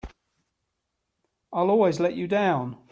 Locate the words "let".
1.99-2.15